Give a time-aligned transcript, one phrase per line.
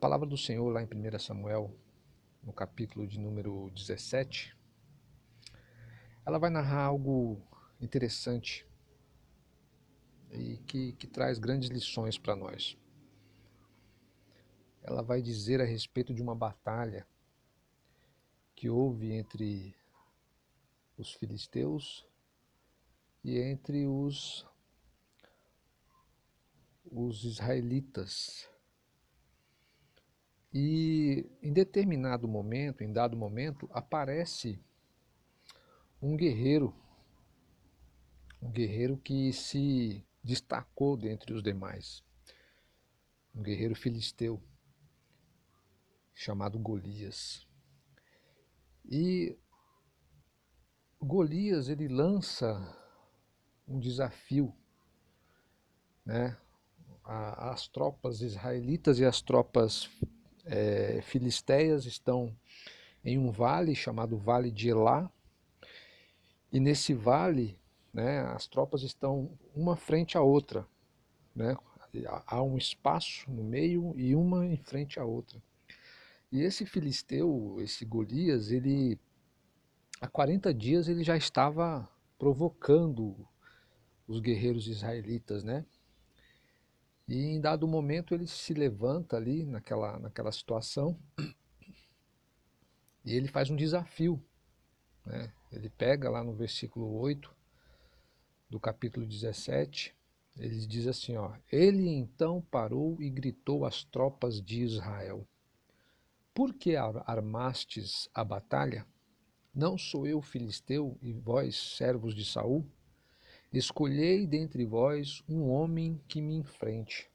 [0.00, 1.78] palavra do Senhor lá em 1 Samuel,
[2.42, 4.56] no capítulo de número 17,
[6.24, 7.38] ela vai narrar algo
[7.78, 8.66] interessante
[10.32, 12.78] e que, que traz grandes lições para nós.
[14.82, 17.06] Ela vai dizer a respeito de uma batalha
[18.54, 19.76] que houve entre
[20.96, 22.08] os filisteus
[23.22, 24.46] e entre os,
[26.90, 28.49] os israelitas.
[30.52, 34.60] E em determinado momento, em dado momento, aparece
[36.02, 36.74] um guerreiro,
[38.42, 42.02] um guerreiro que se destacou dentre os demais,
[43.34, 44.42] um guerreiro filisteu
[46.14, 47.46] chamado Golias.
[48.84, 49.38] E
[51.00, 52.76] Golias ele lança
[53.66, 54.54] um desafio,
[56.04, 56.36] né?
[57.04, 59.88] As tropas israelitas e as tropas
[60.50, 62.36] é, filisteias estão
[63.04, 65.10] em um vale chamado Vale de Elá,
[66.52, 67.56] e nesse vale
[67.92, 70.66] né, as tropas estão uma frente à outra,
[71.34, 71.56] né?
[72.26, 75.40] há um espaço no meio e uma em frente à outra.
[76.30, 78.98] E esse filisteu, esse Golias, ele
[80.00, 83.16] há 40 dias ele já estava provocando
[84.06, 85.64] os guerreiros israelitas, né?
[87.10, 90.96] E em dado momento ele se levanta ali naquela, naquela situação
[93.04, 94.24] e ele faz um desafio.
[95.04, 95.32] Né?
[95.50, 97.34] Ele pega lá no versículo 8
[98.48, 99.92] do capítulo 17,
[100.36, 105.26] ele diz assim, ó, Ele então parou e gritou às tropas de Israel,
[106.32, 108.86] Por que armastes a batalha?
[109.52, 112.64] Não sou eu filisteu e vós servos de Saul?
[113.52, 117.10] Escolhei dentre vós um homem que me enfrente.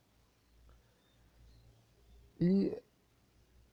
[2.39, 2.77] E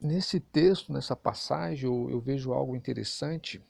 [0.00, 3.60] nesse texto, nessa passagem, eu, eu vejo algo interessante,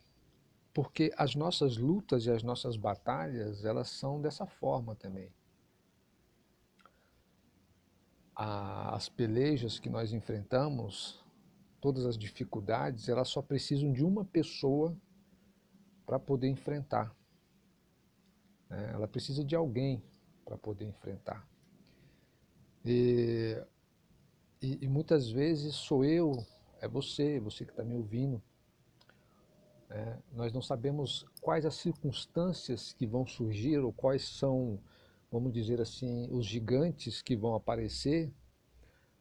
[0.74, 5.32] porque as nossas lutas e as nossas batalhas, elas são dessa forma também.
[8.34, 11.24] As pelejas que nós enfrentamos,
[11.80, 14.94] todas as dificuldades, elas só precisam de uma pessoa
[16.04, 17.14] para poder enfrentar.
[18.72, 18.90] Né?
[18.94, 20.02] Ela precisa de alguém
[20.44, 21.46] para poder enfrentar.
[22.84, 23.62] E,
[24.60, 26.44] e, e, muitas vezes sou eu,
[26.80, 28.42] é você, você que está me ouvindo.
[29.88, 30.18] Né?
[30.32, 34.80] Nós não sabemos quais as circunstâncias que vão surgir ou quais são,
[35.30, 38.32] vamos dizer assim, os gigantes que vão aparecer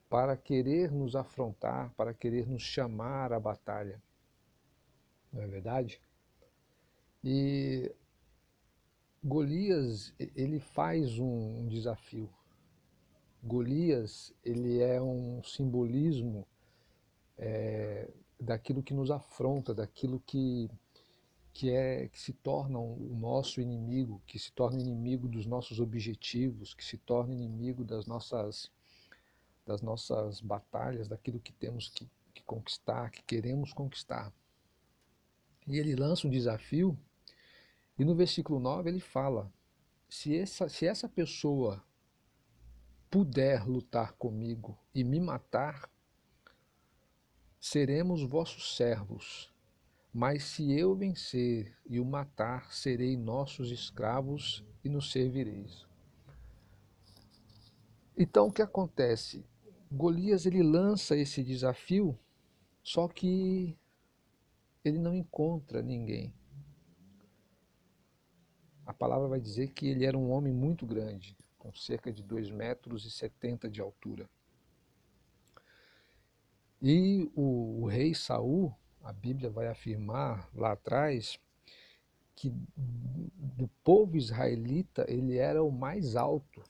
[0.10, 4.02] para querer nos afrontar, para querer nos chamar à batalha.
[5.32, 6.02] Não é verdade?
[7.24, 7.94] E
[9.24, 12.28] Golias, ele faz um desafio.
[13.44, 16.48] Golias, ele é um simbolismo
[17.38, 18.10] é,
[18.40, 20.68] daquilo que nos afronta, daquilo que,
[21.54, 26.74] que, é, que se torna o nosso inimigo, que se torna inimigo dos nossos objetivos,
[26.74, 28.72] que se torna inimigo das nossas,
[29.68, 34.34] das nossas batalhas, daquilo que temos que, que conquistar, que queremos conquistar.
[35.68, 36.98] E ele lança um desafio
[38.02, 39.54] e no versículo 9 ele fala:
[40.10, 41.86] se essa, se essa pessoa
[43.12, 45.88] puder lutar comigo e me matar,
[47.60, 49.54] seremos vossos servos.
[50.12, 55.86] Mas se eu vencer e o matar, serei nossos escravos e nos servireis.
[58.18, 59.46] Então o que acontece?
[59.92, 62.18] Golias ele lança esse desafio,
[62.82, 63.78] só que
[64.84, 66.34] ele não encontra ninguém
[68.86, 72.50] a palavra vai dizer que ele era um homem muito grande, com cerca de 2
[72.52, 74.30] metros e 70 de altura.
[76.82, 81.40] E o, o, rei Saul, a Bíblia vai afirmar lá atrás,
[82.36, 86.64] que do povo israelita ele era o mais alto.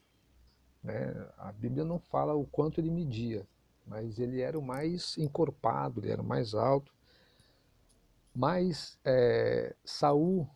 [0.84, 1.14] Né?
[1.38, 3.48] A Bíblia não fala o quanto ele media,
[3.88, 6.94] mas ele era o mais encorpado, ele era o mais alto.
[8.36, 10.50] Mas é, Saul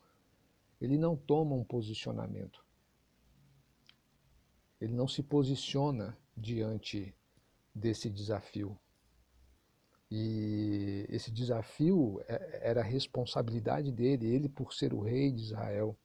[0.85, 2.63] ele não toma um posicionamento.
[4.79, 7.13] Ele não se posiciona diante
[7.73, 8.77] desse desafio.
[10.11, 15.97] E esse desafio é, era a responsabilidade dele, ele por ser o rei de Israel,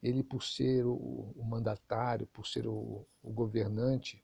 [0.00, 4.22] ele por ser o, mandatário, por ser o, o, governante,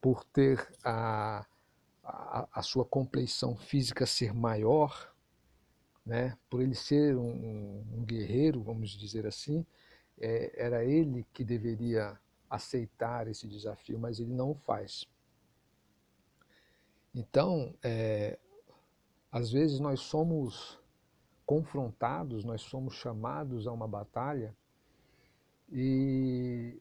[0.00, 1.46] por ter a,
[2.04, 5.15] a, a sua compleição física ser maior,
[6.06, 6.38] né?
[6.48, 9.66] por ele ser um, um guerreiro, vamos dizer assim,
[10.18, 12.16] é, era ele que deveria
[12.48, 15.04] aceitar esse desafio, mas ele não o faz.
[17.12, 18.38] Então, é,
[19.32, 20.78] às vezes nós somos
[21.44, 24.56] confrontados, nós somos chamados a uma batalha
[25.70, 26.80] e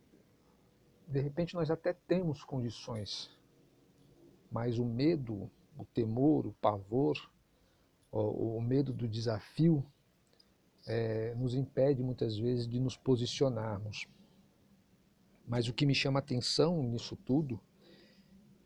[1.08, 3.32] de repente nós até temos condições,
[4.52, 7.16] mas o medo, o temor, o pavor,
[8.20, 9.86] o, o medo do desafio
[10.88, 14.08] é, nos impede muitas vezes de nos posicionarmos.
[15.48, 17.60] Mas o que me chama atenção nisso tudo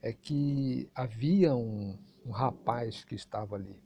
[0.01, 3.81] é que havia um, um rapaz que estava ali.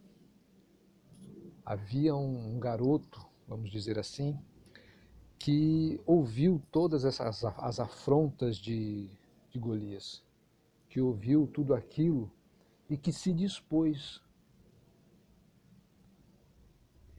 [1.65, 4.37] Havia um, um garoto, vamos dizer assim,
[5.39, 9.09] que ouviu todas essas as afrontas de,
[9.49, 10.23] de Golias,
[10.89, 12.29] que ouviu tudo aquilo
[12.89, 14.21] e que se dispôs.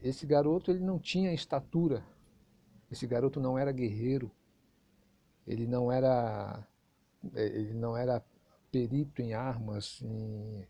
[0.05, 2.05] Esse garoto ele não tinha estatura,
[2.91, 4.31] esse garoto não era guerreiro,
[5.47, 6.63] ele não era
[7.33, 8.23] ele não era
[8.71, 10.67] perito em armas, em,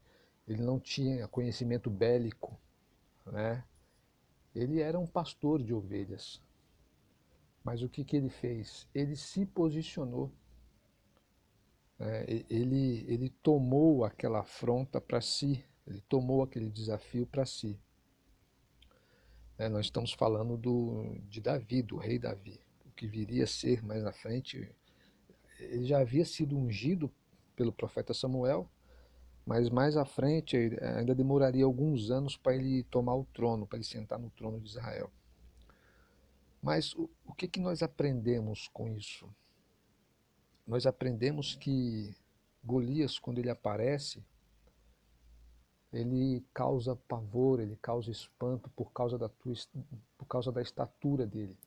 [0.47, 2.57] ele não tinha conhecimento bélico,
[3.25, 3.65] né?
[4.55, 6.41] Ele era um pastor de ovelhas.
[7.61, 8.87] Mas o que, que ele fez?
[8.95, 10.31] Ele se posicionou.
[11.99, 17.77] É, ele, ele tomou aquela afronta para si, ele tomou aquele desafio para si.
[19.57, 23.81] É, nós estamos falando do, de Davi, do rei Davi, o que viria a ser
[23.83, 24.69] mais na frente.
[25.59, 27.09] Ele já havia sido ungido
[27.55, 28.69] pelo profeta Samuel,
[29.45, 33.85] mas mais à frente ainda demoraria alguns anos para ele tomar o trono, para ele
[33.85, 35.09] sentar no trono de Israel.
[36.61, 39.29] Mas o, o que, que nós aprendemos com isso?
[40.67, 42.13] Nós aprendemos que
[42.63, 44.21] Golias, quando ele aparece,
[45.95, 49.53] ele causa pavor, ele causa espanto por causa da, tua,
[50.17, 51.57] por causa da estatura dele.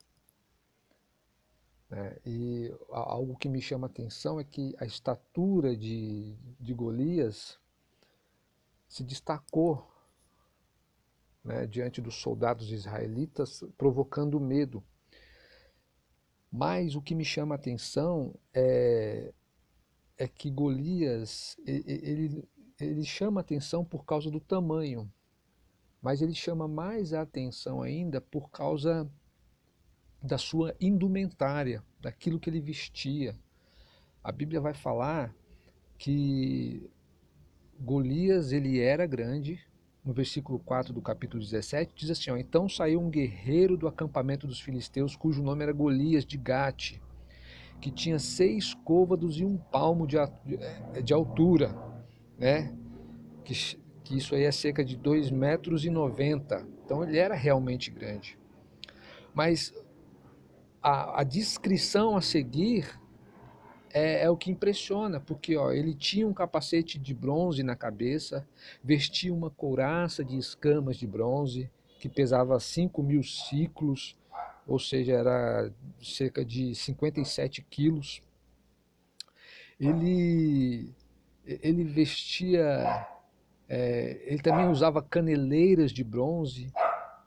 [1.91, 7.59] É, e algo que me chama a atenção é que a estatura de, de Golias
[8.87, 9.91] se destacou
[11.43, 14.85] né, diante dos soldados israelitas, provocando medo.
[16.53, 19.33] Mas o que me chama a atenção é,
[20.19, 22.47] é que Golias, ele,
[22.81, 25.11] ele chama atenção por causa do tamanho,
[26.01, 29.11] mas ele chama mais a atenção ainda por causa
[30.23, 33.37] da sua indumentária, daquilo que ele vestia.
[34.23, 35.35] A Bíblia vai falar
[35.97, 36.89] que
[37.81, 39.61] Golias ele era grande,
[40.05, 44.47] no versículo 4 do capítulo 17, diz assim: ó, Então saiu um guerreiro do acampamento
[44.47, 47.01] dos filisteus, cujo nome era Golias de Gate,
[47.81, 51.75] que tinha seis côvados e um palmo de, eh, de altura,
[52.39, 52.75] né?
[53.45, 53.55] Que,
[54.05, 56.67] que isso aí é cerca de 2 metros e 90.
[56.85, 58.39] Então ele era realmente grande.
[59.35, 59.75] Mas
[60.83, 62.99] a, a descrição a seguir
[63.93, 68.47] é, é, o que impressiona, porque ó, ele tinha um capacete de bronze na cabeça,
[68.83, 74.17] vestia uma couraça de escamas de bronze, que pesava 5 mil ciclos,
[74.67, 78.23] ou seja, era cerca de 57 quilos.
[79.81, 80.93] Ele,
[81.63, 83.07] ele vestia,
[83.69, 86.71] é, ele também usava caneleiras de bronze,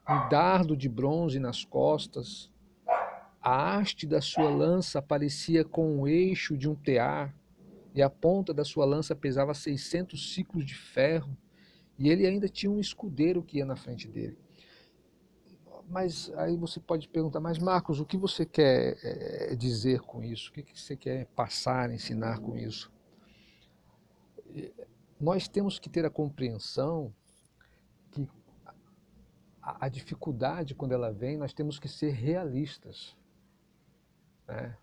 [0.08, 2.50] um dardo de bronze nas costas,
[3.40, 7.34] a haste da sua lança parecia com o eixo de um tear,
[7.94, 11.36] e a ponta da sua lança pesava 600 ciclos de ferro,
[11.98, 14.38] e ele ainda tinha um escudeiro que ia na frente dele.
[15.88, 20.50] Mas aí você pode perguntar, mas Marcos, o que você quer é, dizer com isso?
[20.50, 22.90] O que você quer passar, ensinar com isso?
[25.20, 27.12] Nós temos que ter a compreensão
[28.10, 28.28] que
[29.62, 33.16] a dificuldade, quando ela vem, nós temos que ser realistas.
[34.46, 34.76] Né?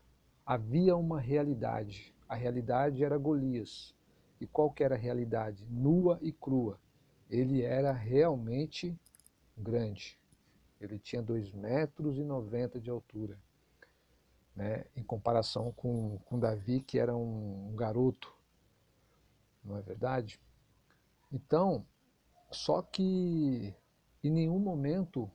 [0.45, 2.13] Havia uma realidade.
[2.27, 3.93] A realidade era Golias.
[4.39, 5.67] E qual que era a realidade?
[5.69, 6.79] Nua e crua.
[7.29, 8.97] Ele era realmente
[9.57, 10.17] grande.
[10.79, 13.38] Ele tinha 2 metros e 90 de altura.
[14.55, 14.85] Né?
[14.95, 18.33] Em comparação com, com Davi, que era um, um garoto.
[19.69, 20.41] Não é verdade?
[21.31, 21.85] Então,
[22.49, 23.75] só que
[24.23, 25.29] em nenhum momento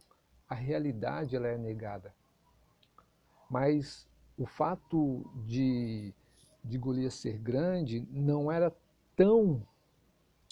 [0.49, 2.13] a realidade ela é negada.
[3.49, 6.13] Mas o fato de,
[6.65, 8.75] de Golias ser grande não era
[9.15, 9.65] tão,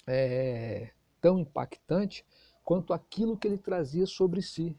[0.07, 2.25] é, tão impactante
[2.63, 4.77] quanto aquilo que ele trazia sobre si,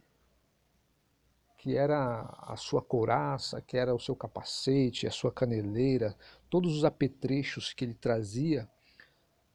[1.59, 6.17] que era a sua couraça, que era o seu capacete, a sua caneleira,
[6.49, 8.69] todos os apetrechos que ele trazia,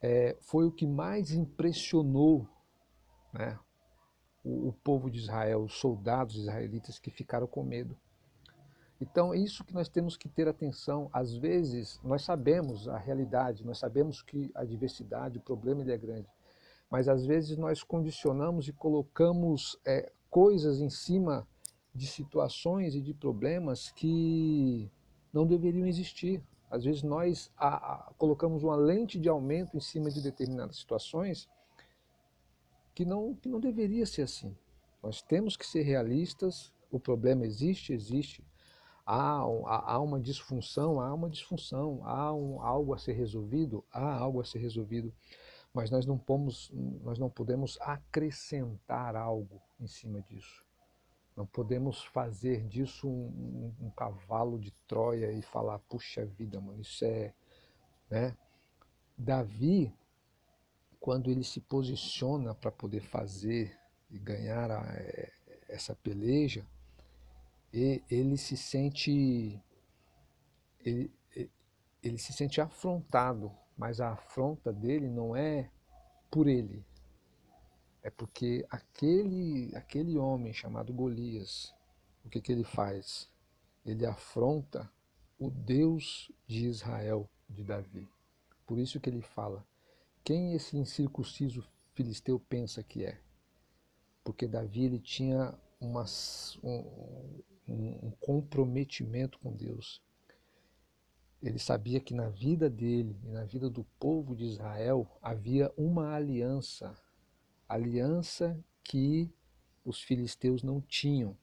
[0.02, 2.48] é, foi o que mais impressionou
[3.34, 3.60] né,
[4.44, 7.98] o, o povo de Israel, os soldados israelitas que ficaram com medo.
[9.02, 11.10] Então, é isso que nós temos que ter atenção.
[11.14, 15.98] Às vezes, nós sabemos a realidade, nós sabemos que a diversidade, o problema ele é
[15.98, 16.28] grande,
[16.90, 21.48] mas às vezes nós condicionamos e colocamos é, coisas em cima
[21.96, 24.92] de situações e de problemas que
[25.32, 26.44] não deveriam existir.
[26.70, 31.50] Às vezes nós a, a, colocamos uma lente de aumento em cima de determinadas situações
[32.94, 34.56] que não, que não deveria ser assim.
[35.02, 38.44] Nós temos que ser realistas, o problema existe, existe.
[39.06, 44.18] Há, há, há uma disfunção, há uma disfunção, há um, algo a ser resolvido, há
[44.18, 45.12] algo a ser resolvido,
[45.74, 46.70] mas nós não, pomos,
[47.02, 50.69] nós não podemos acrescentar algo em cima disso.
[51.40, 56.82] Não podemos fazer disso um, um, um, cavalo de Troia e falar, puxa vida, mano,
[56.82, 57.34] isso é.
[58.10, 58.36] Né?
[59.18, 59.96] Davi,
[61.00, 63.74] quando ele se posiciona para poder fazer
[64.12, 65.32] e ganhar a, é,
[65.70, 66.68] essa peleja,
[67.72, 69.64] ele se sente.
[70.84, 71.10] Ele,
[72.04, 75.72] ele se sente afrontado, mas a afronta dele não é
[76.30, 76.86] por ele,
[78.02, 81.74] é porque aquele, aquele homem chamado Golias,
[82.24, 83.30] o que, que ele faz?
[83.86, 84.90] Ele afronta
[85.38, 88.08] o Deus de Israel, de Davi.
[88.66, 89.66] Por isso que ele fala,
[90.24, 93.20] quem esse incircunciso filisteu pensa que é?
[94.24, 96.06] Porque Davi ele tinha uma,
[96.64, 100.02] um, um comprometimento com Deus.
[101.42, 106.14] Ele sabia que na vida dele e na vida do povo de Israel havia uma
[106.14, 106.96] aliança
[107.70, 109.32] aliança que
[109.86, 111.38] os filisteus não tinham,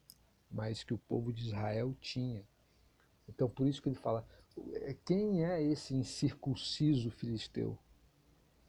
[0.50, 2.44] mas que o povo de Israel tinha.
[3.28, 4.26] Então, por isso que ele fala:
[4.74, 7.78] é, quem é esse incircunciso filisteu?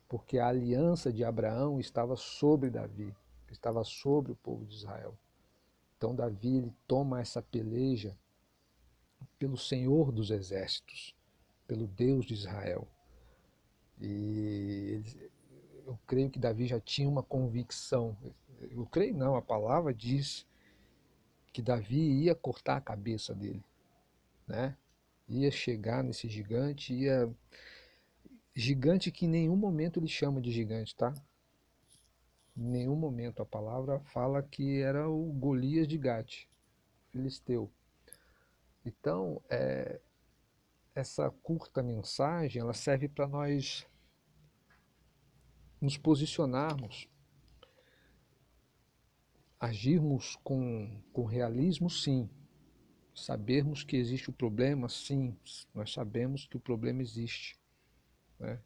[0.07, 3.13] Porque a aliança de Abraão estava sobre Davi,
[3.51, 5.17] estava sobre o povo de Israel.
[5.97, 8.17] Então, Davi ele toma essa peleja
[9.39, 11.15] pelo Senhor dos exércitos,
[11.67, 12.87] pelo Deus de Israel.
[13.99, 15.31] E ele,
[15.87, 18.15] eu creio que Davi já tinha uma convicção.
[18.59, 20.45] Eu creio não, a palavra diz
[21.53, 23.63] que Davi ia cortar a cabeça dele,
[24.45, 24.75] né?
[25.29, 27.33] Ia chegar nesse gigante, ia
[28.53, 31.13] gigante que em nenhum momento ele chama de gigante, tá?
[32.55, 36.47] Em nenhum momento a palavra fala que era o Golias de Gate,
[37.11, 37.71] filisteu.
[38.85, 39.99] Então, é,
[40.93, 43.85] essa curta mensagem, ela serve para nós
[45.79, 47.07] nos posicionarmos,
[49.59, 52.29] agirmos com, com realismo, sim.
[53.13, 55.35] Sabermos que existe o problema, sim.
[55.73, 57.59] Nós sabemos que o problema existe.
[58.39, 58.61] Né?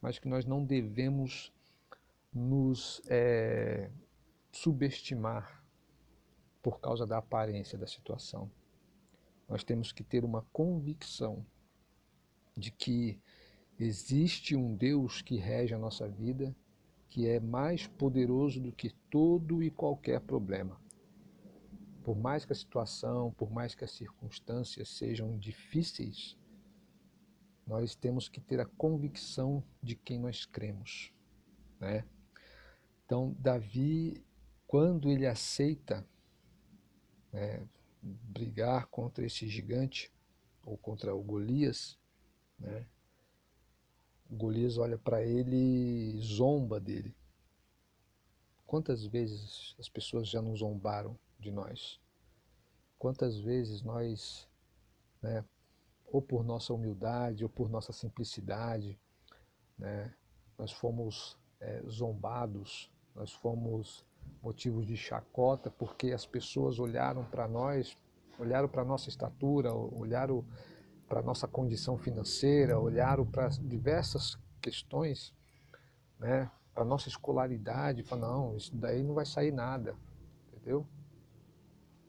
[0.00, 1.52] Mas que nós não devemos
[2.32, 3.90] nos é,
[4.50, 5.62] subestimar
[6.62, 8.50] por causa da aparência da situação.
[9.48, 11.44] Nós temos que ter uma convicção
[12.56, 13.20] de que
[13.78, 16.54] Existe um Deus que rege a nossa vida,
[17.08, 20.80] que é mais poderoso do que todo e qualquer problema.
[22.04, 26.36] Por mais que a situação, por mais que as circunstâncias sejam difíceis,
[27.66, 31.12] nós temos que ter a convicção de quem nós cremos.
[31.80, 32.04] Né?
[33.04, 34.22] Então, Davi,
[34.66, 36.06] quando ele aceita
[37.32, 37.66] né,
[38.02, 40.12] brigar contra esse gigante,
[40.62, 41.98] ou contra o Golias,
[42.58, 42.86] né,
[44.34, 47.14] Golias olha para ele e zomba dele.
[48.66, 52.00] Quantas vezes as pessoas já nos zombaram de nós?
[52.98, 54.48] Quantas vezes nós,
[55.22, 55.44] né,
[56.06, 58.98] ou por nossa humildade, ou por nossa simplicidade,
[59.78, 60.14] né,
[60.58, 64.04] nós fomos é, zombados, nós fomos
[64.42, 67.96] motivos de chacota, porque as pessoas olharam para nós,
[68.38, 70.44] olharam para nossa estatura, olharam
[71.08, 75.34] para a nossa condição financeira, olharam para diversas questões,
[76.18, 79.96] né, para a nossa escolaridade, falaram, não, isso daí não vai sair nada,
[80.48, 80.86] entendeu?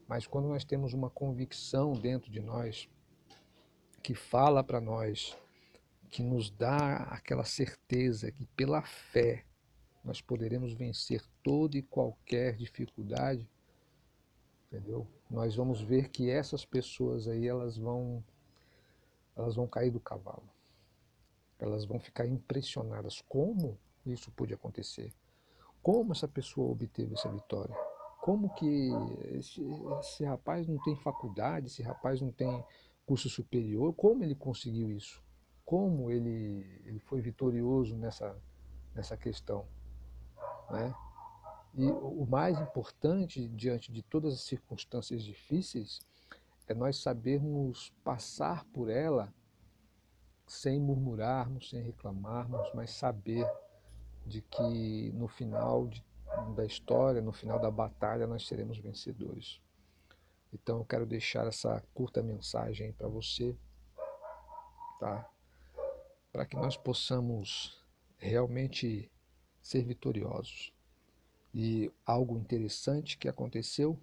[0.08, 2.90] Mas quando nós temos uma convicção dentro de nós,
[4.02, 5.36] que fala para nós,
[6.10, 9.44] que nos dá aquela certeza que pela fé
[10.04, 13.50] nós poderemos vencer toda e qualquer dificuldade,
[14.68, 15.08] entendeu?
[15.30, 18.24] Nós vamos ver que essas pessoas aí, elas vão
[19.36, 20.50] elas vão cair do cavalo.
[21.60, 23.22] Elas vão ficar impressionadas.
[23.28, 25.14] Como isso pôde acontecer?
[25.82, 27.76] Como essa pessoa obteve essa vitória?
[28.22, 28.90] Como que
[29.34, 29.62] esse,
[30.00, 32.64] esse rapaz não tem faculdade, esse rapaz não tem
[33.06, 33.94] curso superior?
[33.94, 35.24] Como ele conseguiu isso?
[35.64, 38.36] Como ele, ele foi vitorioso nessa,
[38.96, 39.68] nessa questão?
[40.72, 40.94] Né?
[41.76, 46.00] E o mais importante, diante de todas as circunstâncias difíceis,
[46.68, 49.34] é nós sabermos passar por ela
[50.48, 53.48] sem murmurarmos, sem reclamarmos, mas saber
[54.26, 56.04] de que no final de,
[56.56, 59.62] da história, no final da batalha, nós seremos vencedores.
[60.54, 63.56] Então eu quero deixar essa curta mensagem para você,
[65.00, 65.30] tá?
[66.32, 67.84] Para que nós possamos
[68.18, 69.12] realmente
[69.62, 70.74] ser vitoriosos.
[71.54, 74.00] E algo interessante que aconteceu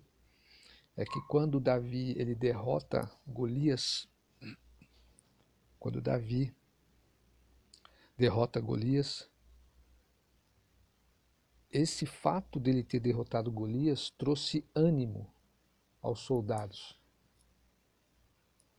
[0.96, 4.08] é que quando Davi ele derrota Golias,
[5.78, 6.54] quando Davi
[8.16, 9.28] derrota Golias,
[11.70, 15.32] esse fato dele ter derrotado Golias trouxe ânimo
[16.00, 17.00] aos soldados,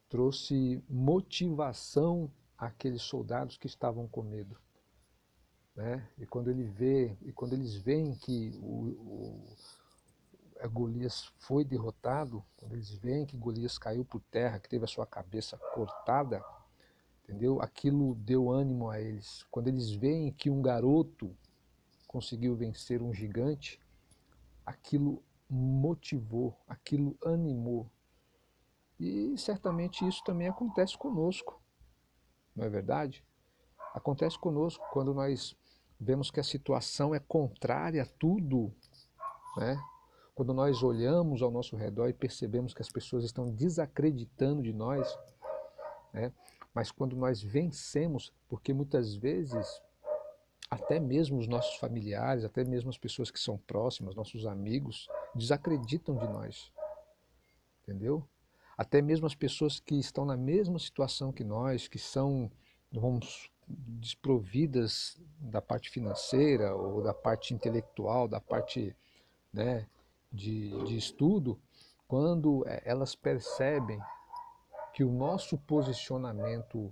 [0.08, 4.56] trouxe motivação àqueles soldados que estavam com medo.
[5.76, 6.08] Né?
[6.20, 9.58] E quando ele vê, e quando eles veem que o, o
[10.68, 15.06] Golias foi derrotado, quando eles veem que Golias caiu por terra, que teve a sua
[15.06, 16.44] cabeça cortada,
[17.24, 17.62] entendeu?
[17.62, 19.46] Aquilo deu ânimo a eles.
[19.52, 21.36] Quando eles veem que um garoto
[22.08, 23.80] conseguiu vencer um gigante,
[24.66, 27.90] aquilo motivou, aquilo animou.
[29.00, 31.62] E certamente isso também acontece conosco,
[32.56, 33.24] não é verdade?
[33.94, 35.56] Acontece conosco quando nós
[36.00, 38.74] vemos que a situação é contrária a tudo,
[39.58, 39.80] né?
[40.36, 45.18] Quando nós olhamos ao nosso redor e percebemos que as pessoas estão desacreditando de nós,
[46.12, 46.32] né?
[46.74, 49.82] mas quando nós vencemos, porque muitas vezes
[50.74, 56.16] até mesmo os nossos familiares, até mesmo as pessoas que são próximas, nossos amigos, desacreditam
[56.16, 56.72] de nós.
[57.84, 58.28] Entendeu?
[58.76, 62.52] Até mesmo as pessoas que estão na mesma situação que nós, que são,
[62.92, 68.96] vamos, desprovidas da parte financeira ou da parte intelectual, da parte
[69.54, 69.88] né,
[70.34, 71.62] de, de estudo,
[72.08, 74.02] quando eh, elas percebem
[74.94, 76.92] que o nosso posicionamento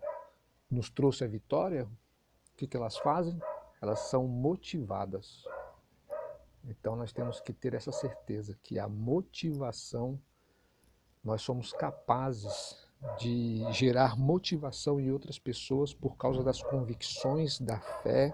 [0.69, 3.39] nos trouxe a vitória, o que, que elas fazem?
[3.81, 5.43] Elas são motivadas.
[6.63, 10.19] Então nós temos que ter essa certeza que a motivação,
[11.23, 12.87] nós somos capazes
[13.17, 18.31] de gerar motivação em outras pessoas por causa das convicções, da fé,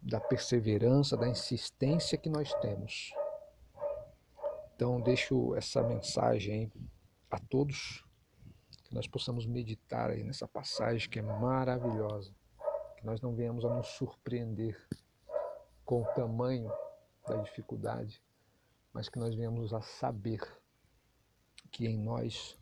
[0.00, 3.12] da perseverança, da insistência que nós temos.
[4.80, 6.72] Então deixo essa mensagem
[7.30, 8.02] a todos,
[8.82, 12.34] que nós possamos meditar aí nessa passagem que é maravilhosa,
[12.96, 14.82] que nós não venhamos a nos surpreender
[15.84, 16.72] com o tamanho
[17.28, 18.22] da dificuldade,
[18.90, 20.40] mas que nós venhamos a saber
[21.70, 22.58] que em nós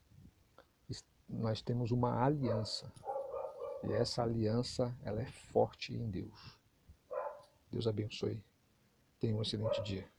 [1.29, 2.93] nós temos uma aliança
[3.85, 6.59] e essa aliança ela é forte em Deus.
[7.71, 8.43] Deus abençoe.
[9.21, 10.18] Tenha um excelente dia.